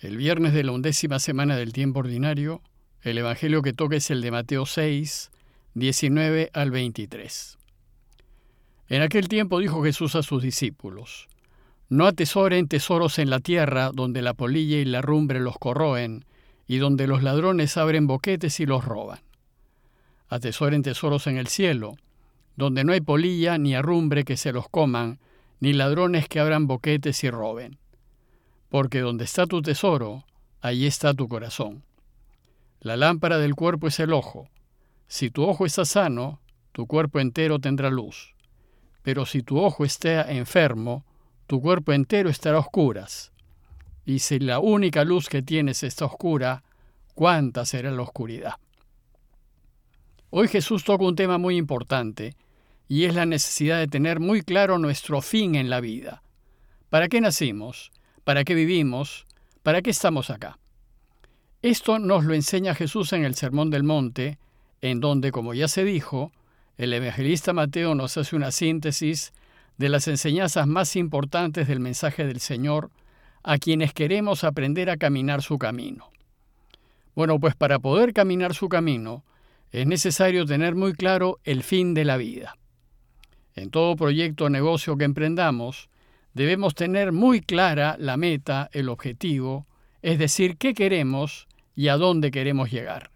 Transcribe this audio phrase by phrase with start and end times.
[0.00, 2.62] El viernes de la undécima semana del tiempo ordinario,
[3.02, 5.32] el Evangelio que toca es el de Mateo 6,
[5.74, 7.58] 19 al 23.
[8.90, 11.26] En aquel tiempo dijo Jesús a sus discípulos,
[11.88, 16.24] No atesoren tesoros en la tierra donde la polilla y la rumbre los corroen,
[16.68, 19.18] y donde los ladrones abren boquetes y los roban.
[20.28, 21.96] Atesoren tesoros en el cielo,
[22.54, 25.18] donde no hay polilla ni arrumbre que se los coman,
[25.58, 27.80] ni ladrones que abran boquetes y roben
[28.68, 30.24] porque donde está tu tesoro,
[30.60, 31.84] allí está tu corazón.
[32.80, 34.48] La lámpara del cuerpo es el ojo.
[35.06, 36.40] Si tu ojo está sano,
[36.72, 38.34] tu cuerpo entero tendrá luz.
[39.02, 41.04] Pero si tu ojo está enfermo,
[41.46, 43.32] tu cuerpo entero estará a oscuras.
[44.04, 46.62] Y si la única luz que tienes está oscura,
[47.14, 48.54] ¿cuánta será la oscuridad?
[50.30, 52.36] Hoy Jesús toca un tema muy importante,
[52.86, 56.22] y es la necesidad de tener muy claro nuestro fin en la vida.
[56.90, 57.92] ¿Para qué nacimos?
[58.28, 59.26] ¿Para qué vivimos?
[59.62, 60.58] ¿Para qué estamos acá?
[61.62, 64.36] Esto nos lo enseña Jesús en el Sermón del Monte,
[64.82, 66.30] en donde, como ya se dijo,
[66.76, 69.32] el evangelista Mateo nos hace una síntesis
[69.78, 72.90] de las enseñanzas más importantes del mensaje del Señor
[73.42, 76.10] a quienes queremos aprender a caminar su camino.
[77.14, 79.24] Bueno, pues para poder caminar su camino
[79.72, 82.58] es necesario tener muy claro el fin de la vida.
[83.54, 85.88] En todo proyecto o negocio que emprendamos,
[86.38, 89.66] debemos tener muy clara la meta, el objetivo,
[90.02, 93.10] es decir, qué queremos y a dónde queremos llegar.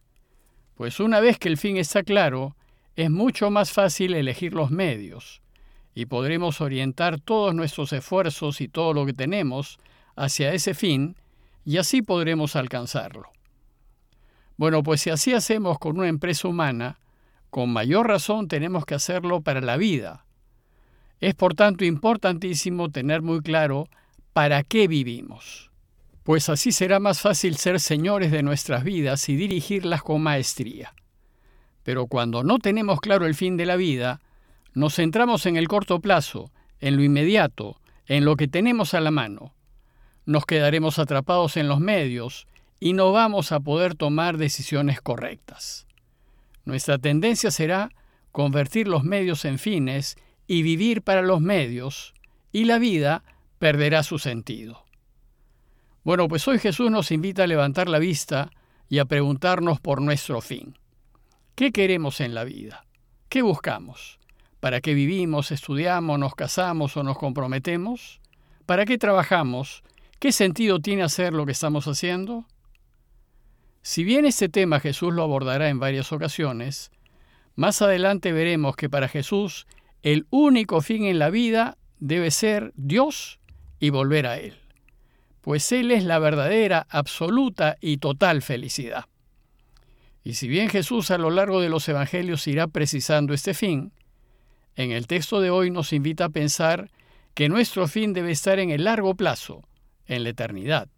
[0.75, 2.57] Pues una vez que el fin está claro,
[2.97, 5.41] es mucho más fácil elegir los medios
[5.95, 9.79] y podremos orientar todos nuestros esfuerzos y todo lo que tenemos
[10.17, 11.15] hacia ese fin
[11.65, 13.31] y así podremos alcanzarlo.
[14.57, 16.99] Bueno, pues si así hacemos con una empresa humana,
[17.51, 20.27] con mayor razón tenemos que hacerlo para la vida,
[21.23, 23.89] es por tanto importantísimo tener muy claro
[24.33, 25.71] para qué vivimos,
[26.25, 30.95] pues así será más fácil ser señores de nuestras vidas y dirigirlas con maestría.
[31.85, 34.21] Pero cuando no tenemos claro el fin de la vida,
[34.75, 39.13] nos centramos en el corto plazo, en lo inmediato, en lo que tenemos a la
[39.13, 39.55] mano.
[40.27, 42.49] Nos quedaremos atrapados en los medios
[42.81, 45.87] y no vamos a poder tomar decisiones correctas.
[46.65, 47.91] Nuestra tendencia será
[48.33, 50.17] convertir los medios en fines
[50.47, 52.15] y vivir para los medios,
[52.53, 53.25] y la vida
[53.59, 54.85] perderá su sentido.
[56.05, 58.51] Bueno, pues hoy Jesús nos invita a levantar la vista
[58.89, 60.77] y a preguntarnos por nuestro fin.
[61.55, 62.85] ¿Qué queremos en la vida?
[63.29, 64.19] ¿Qué buscamos?
[64.59, 68.21] ¿Para qué vivimos, estudiamos, nos casamos o nos comprometemos?
[68.67, 69.83] ¿Para qué trabajamos?
[70.19, 72.47] ¿Qué sentido tiene hacer lo que estamos haciendo?
[73.83, 76.91] Si bien este tema Jesús lo abordará en varias ocasiones,
[77.57, 79.67] más adelante veremos que para Jesús
[80.03, 83.39] el único fin en la vida debe ser Dios
[83.79, 84.55] y volver a Él,
[85.41, 89.07] pues Él es la verdadera, absoluta y total felicidad.
[90.25, 93.93] Y si bien Jesús a lo largo de los Evangelios irá precisando este fin,
[94.77, 96.91] en el texto de hoy nos invita a pensar
[97.35, 99.69] que nuestro fin debe estar en el largo plazo,
[100.07, 100.89] en la eternidad,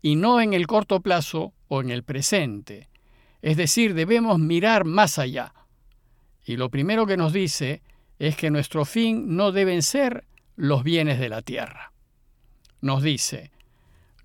[0.00, 2.88] y no en el corto plazo o en el presente.
[3.40, 5.54] Es decir, debemos mirar más allá.
[6.44, 7.82] Y lo primero que nos dice
[8.22, 10.22] es que nuestro fin no deben ser
[10.54, 11.92] los bienes de la tierra.
[12.80, 13.50] Nos dice,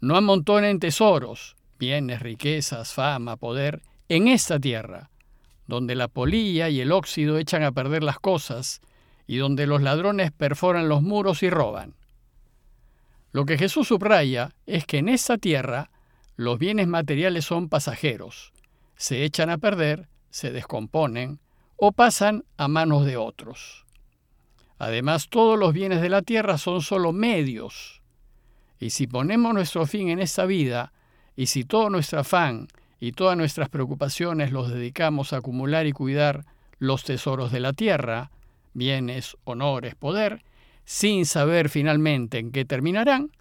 [0.01, 5.09] no amontonen tesoros, bienes, riquezas, fama, poder, en esta tierra,
[5.65, 8.81] donde la polilla y el óxido echan a perder las cosas
[9.25, 11.95] y donde los ladrones perforan los muros y roban.
[13.31, 15.89] Lo que Jesús subraya es que en esta tierra
[16.35, 18.53] los bienes materiales son pasajeros,
[18.95, 21.39] se echan a perder, se descomponen
[21.77, 23.86] o pasan a manos de otros.
[24.79, 28.01] Además, todos los bienes de la tierra son solo medios.
[28.79, 30.93] Y si ponemos nuestro fin en esta vida,
[31.35, 32.67] y si todo nuestro afán
[32.99, 36.45] y todas nuestras preocupaciones los dedicamos a acumular y cuidar
[36.79, 38.31] los tesoros de la tierra,
[38.73, 40.43] bienes, honores, poder,
[40.83, 43.31] sin saber finalmente en qué terminarán,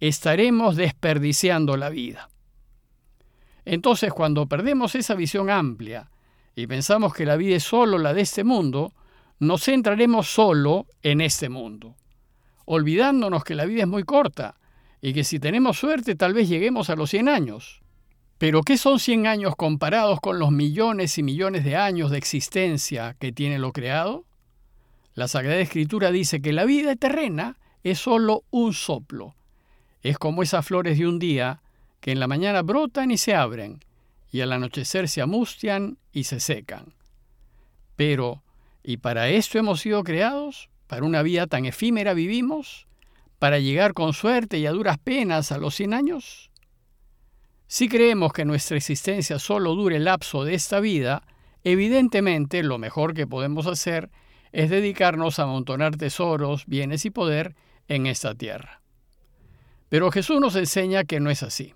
[0.00, 2.30] estaremos desperdiciando la vida.
[3.64, 6.10] Entonces, cuando perdemos esa visión amplia
[6.56, 8.92] y pensamos que la vida es solo la de este mundo,
[9.40, 11.96] nos centraremos solo en este mundo,
[12.66, 14.60] olvidándonos que la vida es muy corta
[15.00, 17.80] y que si tenemos suerte tal vez lleguemos a los 100 años.
[18.36, 23.16] Pero ¿qué son 100 años comparados con los millones y millones de años de existencia
[23.18, 24.24] que tiene lo creado?
[25.14, 29.36] La Sagrada Escritura dice que la vida terrena es solo un soplo.
[30.02, 31.62] Es como esas flores de un día
[32.00, 33.84] que en la mañana brotan y se abren,
[34.30, 36.94] y al anochecer se amustian y se secan.
[37.96, 38.42] Pero
[38.82, 42.86] y para esto hemos sido creados, para una vida tan efímera vivimos,
[43.38, 46.50] para llegar con suerte y a duras penas a los 100 años.
[47.66, 51.22] Si creemos que nuestra existencia solo dure el lapso de esta vida,
[51.62, 54.10] evidentemente lo mejor que podemos hacer
[54.52, 57.54] es dedicarnos a amontonar tesoros, bienes y poder
[57.86, 58.80] en esta tierra.
[59.88, 61.74] Pero Jesús nos enseña que no es así,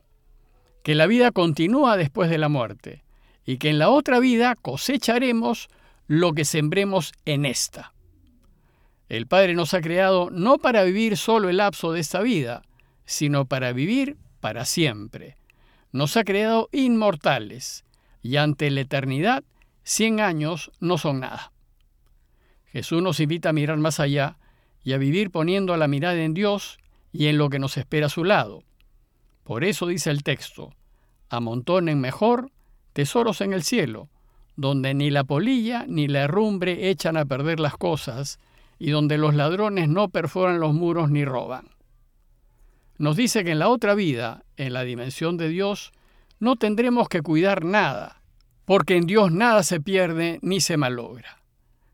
[0.83, 3.05] que la vida continúa después de la muerte
[3.45, 5.69] y que en la otra vida cosecharemos
[6.07, 7.95] lo que sembremos en esta.
[9.09, 12.63] El Padre nos ha creado no para vivir solo el lapso de esta vida,
[13.05, 15.37] sino para vivir para siempre.
[15.93, 17.85] Nos ha creado inmortales
[18.23, 19.45] y ante la eternidad,
[19.83, 21.53] cien años no son nada.
[22.67, 24.39] Jesús nos invita a mirar más allá
[24.83, 26.79] y a vivir poniendo la mirada en Dios
[27.13, 28.65] y en lo que nos espera a su lado.
[29.45, 30.75] Por eso dice el texto,
[31.29, 32.51] amontonen mejor
[32.93, 34.09] tesoros en el cielo,
[34.57, 38.39] donde ni la polilla ni la herrumbre echan a perder las cosas,
[38.79, 41.69] y donde los ladrones no perforan los muros ni roban.
[42.99, 45.93] Nos dice que en la otra vida, en la dimensión de Dios,
[46.39, 48.23] no tendremos que cuidar nada,
[48.65, 51.43] porque en Dios nada se pierde ni se malogra.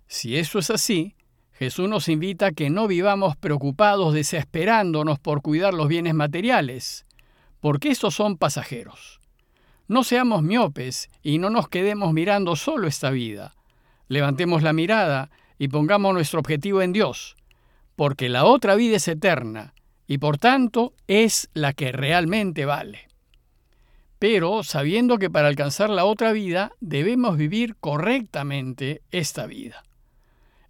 [0.07, 1.15] Si eso es así,
[1.53, 7.07] Jesús nos invita a que no vivamos preocupados desesperándonos por cuidar los bienes materiales,
[7.61, 9.20] porque estos son pasajeros.
[9.91, 13.57] No seamos miopes y no nos quedemos mirando solo esta vida.
[14.07, 17.37] Levantemos la mirada y pongamos nuestro objetivo en Dios,
[17.97, 19.75] porque la otra vida es eterna
[20.07, 23.09] y por tanto es la que realmente vale.
[24.21, 29.83] Pero sabiendo que para alcanzar la otra vida debemos vivir correctamente esta vida.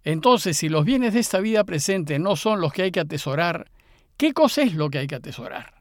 [0.03, 3.69] Entonces, si los bienes de esta vida presente no son los que hay que atesorar,
[4.17, 5.75] ¿qué cosa es lo que hay que atesorar?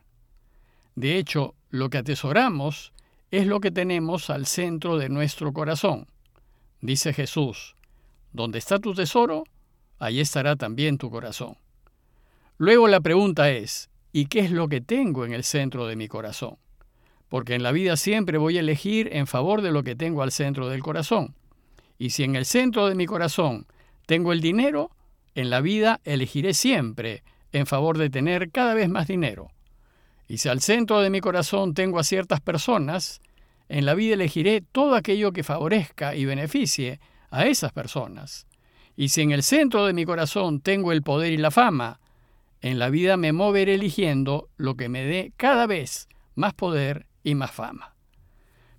[0.95, 2.93] De hecho, lo que atesoramos
[3.31, 6.07] es lo que tenemos al centro de nuestro corazón.
[6.81, 7.77] Dice Jesús,
[8.33, 9.45] donde está tu tesoro,
[9.99, 11.57] ahí estará también tu corazón.
[12.59, 16.09] Luego la pregunta es, ¿y qué es lo que tengo en el centro de mi
[16.09, 16.57] corazón?
[17.29, 20.33] Porque en la vida siempre voy a elegir en favor de lo que tengo al
[20.33, 21.37] centro del corazón.
[21.99, 23.67] Y si en el centro de mi corazón
[24.07, 24.91] tengo el dinero,
[25.35, 27.23] en la vida elegiré siempre
[27.53, 29.51] en favor de tener cada vez más dinero.
[30.31, 33.21] Y si al centro de mi corazón tengo a ciertas personas,
[33.69, 37.01] en la vida elegiré todo aquello que favorezca y beneficie
[37.33, 38.47] a esas personas.
[38.97, 41.99] Y si en el centro de mi corazón tengo el poder y la fama,
[42.61, 47.35] en la vida me moveré eligiendo lo que me dé cada vez más poder y
[47.35, 47.97] más fama.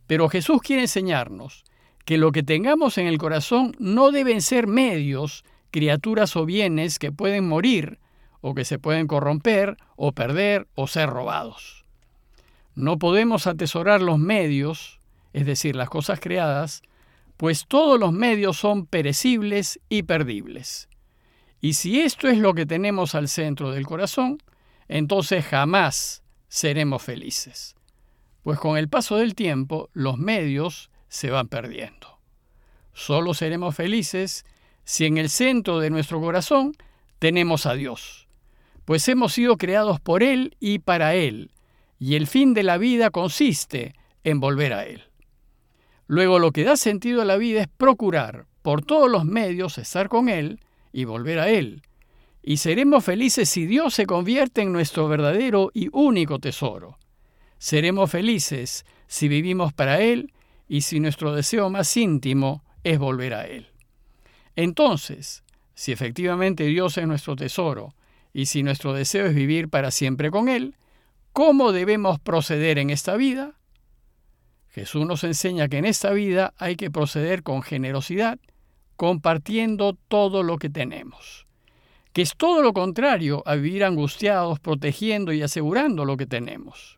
[0.07, 1.65] Pero Jesús quiere enseñarnos
[2.05, 7.11] que lo que tengamos en el corazón no deben ser medios, criaturas o bienes que
[7.11, 7.99] pueden morir
[8.41, 11.85] o que se pueden corromper o perder o ser robados.
[12.75, 14.99] No podemos atesorar los medios,
[15.33, 16.81] es decir, las cosas creadas,
[17.37, 20.89] pues todos los medios son perecibles y perdibles.
[21.59, 24.39] Y si esto es lo que tenemos al centro del corazón,
[24.87, 27.75] entonces jamás seremos felices.
[28.43, 32.19] Pues con el paso del tiempo los medios se van perdiendo.
[32.93, 34.45] Solo seremos felices
[34.83, 36.73] si en el centro de nuestro corazón
[37.19, 38.27] tenemos a Dios,
[38.91, 41.51] pues hemos sido creados por Él y para Él,
[41.97, 43.95] y el fin de la vida consiste
[44.25, 45.03] en volver a Él.
[46.07, 50.09] Luego lo que da sentido a la vida es procurar por todos los medios estar
[50.09, 50.59] con Él
[50.91, 51.83] y volver a Él,
[52.43, 56.97] y seremos felices si Dios se convierte en nuestro verdadero y único tesoro.
[57.59, 60.33] Seremos felices si vivimos para Él
[60.67, 63.67] y si nuestro deseo más íntimo es volver a Él.
[64.57, 65.45] Entonces,
[65.75, 67.95] si efectivamente Dios es nuestro tesoro
[68.33, 70.75] y si nuestro deseo es vivir para siempre con Él,
[71.33, 73.55] ¿cómo debemos proceder en esta vida?
[74.69, 78.39] Jesús nos enseña que en esta vida hay que proceder con generosidad,
[78.95, 81.45] compartiendo todo lo que tenemos,
[82.13, 86.97] que es todo lo contrario a vivir angustiados, protegiendo y asegurando lo que tenemos.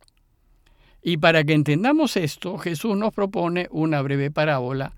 [1.02, 4.94] Y para que entendamos esto, Jesús nos propone una breve parábola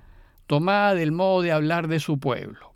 [0.45, 2.73] tomada del modo de hablar de su pueblo.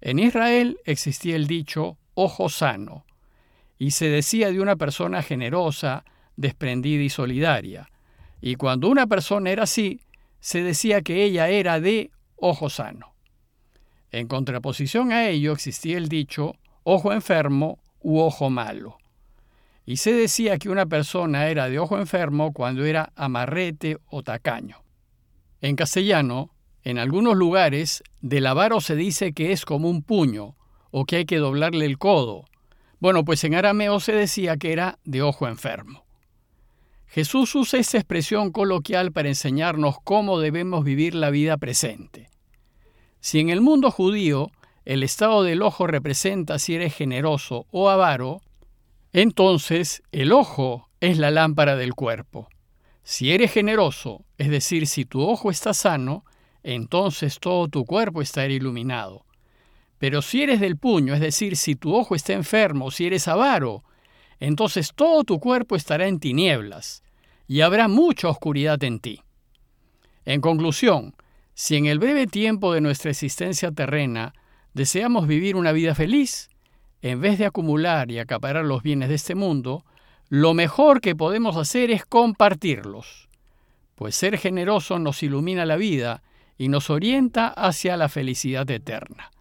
[0.00, 3.04] En Israel existía el dicho ojo sano,
[3.78, 6.04] y se decía de una persona generosa,
[6.36, 7.90] desprendida y solidaria.
[8.40, 10.00] Y cuando una persona era así,
[10.40, 13.14] se decía que ella era de ojo sano.
[14.10, 16.54] En contraposición a ello existía el dicho
[16.84, 18.98] ojo enfermo u ojo malo
[19.84, 24.82] y se decía que una persona era de ojo enfermo cuando era amarrete o tacaño.
[25.60, 26.50] En castellano,
[26.84, 30.56] en algunos lugares, del avaro se dice que es como un puño
[30.92, 32.44] o que hay que doblarle el codo.
[33.00, 36.04] Bueno, pues en arameo se decía que era de ojo enfermo.
[37.08, 42.30] Jesús usa esta expresión coloquial para enseñarnos cómo debemos vivir la vida presente.
[43.18, 44.52] Si en el mundo judío
[44.84, 48.40] el estado del ojo representa si eres generoso o avaro,
[49.12, 52.48] entonces, el ojo es la lámpara del cuerpo.
[53.02, 56.24] Si eres generoso, es decir, si tu ojo está sano,
[56.62, 59.26] entonces todo tu cuerpo estará iluminado.
[60.02, 63.84] Pero si eres del puño, es decir, si tu ojo está enfermo, si eres avaro,
[64.40, 67.04] entonces todo tu cuerpo estará en tinieblas
[67.46, 69.22] y habrá mucha oscuridad en ti.
[70.24, 71.14] En conclusión,
[71.54, 74.34] si en el breve tiempo de nuestra existencia terrena
[74.74, 76.50] deseamos vivir una vida feliz,
[77.00, 79.84] en vez de acumular y acaparar los bienes de este mundo,
[80.28, 83.28] lo mejor que podemos hacer es compartirlos,
[83.94, 86.24] pues ser generoso nos ilumina la vida
[86.58, 89.31] y nos orienta hacia la felicidad eterna.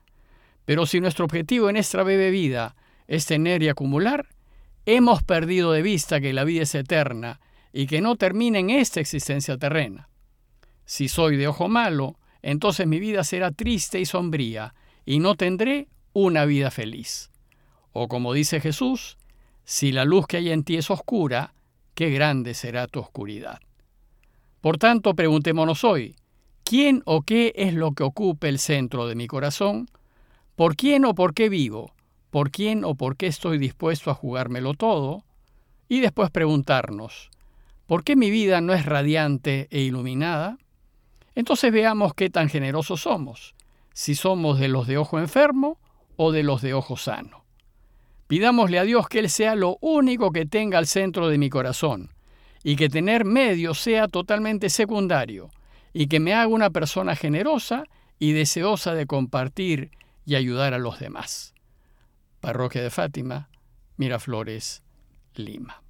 [0.66, 2.76] Pero si nuestro objetivo en esta breve vida
[3.08, 4.28] es tener y acumular,
[4.86, 7.40] hemos perdido de vista que la vida es eterna
[7.74, 10.10] y que no termina en esta existencia terrena.
[10.86, 14.74] Si soy de ojo malo, entonces mi vida será triste y sombría,
[15.06, 17.32] y no tendré una vida feliz.
[17.94, 19.18] O como dice Jesús,
[19.64, 21.54] si la luz que hay en ti es oscura,
[21.94, 23.60] qué grande será tu oscuridad.
[24.60, 26.16] Por tanto, preguntémonos hoy,
[26.64, 29.88] ¿quién o qué es lo que ocupa el centro de mi corazón?
[30.62, 31.92] ¿Por quién o por qué vivo?
[32.30, 35.24] ¿Por quién o por qué estoy dispuesto a jugármelo todo?
[35.90, 37.32] Y después preguntarnos,
[37.88, 40.60] ¿por qué mi vida no es radiante e iluminada?
[41.34, 43.56] Entonces veamos qué tan generosos somos,
[43.94, 45.80] si somos de los de ojo enfermo
[46.16, 47.44] o de los de ojo sano.
[48.28, 52.12] Pidámosle a Dios que Él sea lo único que tenga al centro de mi corazón,
[52.64, 55.50] y que tener medio sea totalmente secundario,
[55.92, 57.86] y que me haga una persona generosa
[58.20, 59.90] y deseosa de compartir
[60.26, 61.54] y ayudar a los demás.
[62.40, 63.50] Parroquia de Fátima,
[63.98, 64.84] Miraflores,
[65.36, 65.84] Lima.